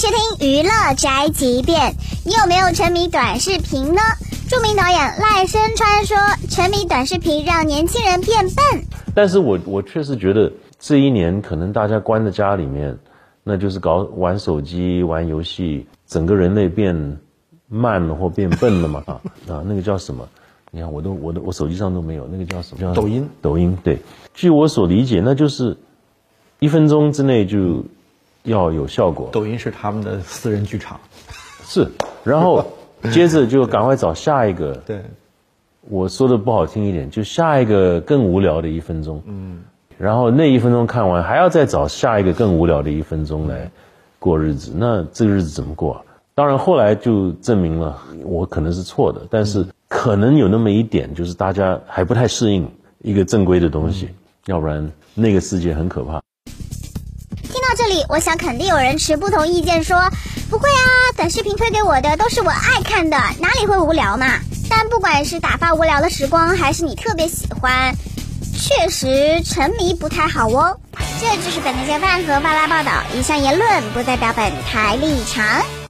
[0.00, 1.94] 听娱乐宅急便，
[2.24, 4.00] 你有没有沉迷短视频呢？
[4.48, 6.16] 著名导演赖声川说，
[6.48, 8.84] 沉迷短视频让年轻人变笨。
[9.14, 12.96] 但是我我确实觉得这一年可能大家关在家里面，
[13.42, 17.18] 那就是搞玩手机、玩游戏，整个人类变
[17.66, 20.28] 慢了或变笨了嘛 啊啊，那个叫什么？
[20.70, 22.80] 你看我都我都我手机上都没有，那个叫什么？
[22.80, 23.28] 叫抖音。
[23.40, 23.98] 抖音对，
[24.34, 25.76] 据我所理解，那就是
[26.60, 27.82] 一分钟之内就
[28.46, 29.28] 要有效果。
[29.32, 30.98] 抖音是他们的私人剧场。
[31.62, 31.86] 是，
[32.24, 32.64] 然后
[33.12, 34.72] 接着就赶快找下一个。
[34.86, 35.02] 对，
[35.88, 39.22] 我说的不好听一点，就下一个更无聊的一分钟。
[39.26, 39.62] 嗯，
[39.98, 43.70] 然后那一分钟看完，还要再找下一个更无聊的一分钟来
[44.18, 44.72] 过日子。
[44.74, 46.02] 那这个日子怎么过啊？
[46.34, 54.10] 当然后来就证明了我可能是错的，但是可能有那么一点，就是大家还不太适应一个正规的东西，
[54.44, 56.20] 要不然那个世界很可怕。
[57.86, 59.96] 这里，我想肯定有人持不同意见，说
[60.50, 64.26] 不会啊，短视频推给我的都是我爱看的，哪里会无聊嘛？
[64.68, 67.94] 但不管是打发无聊的时光，还是你特别喜欢，
[68.58, 70.76] 确实沉迷不太好哦。
[71.20, 75.85] 这就是本台饭和巴拉报道，以上言论不代表本台立场。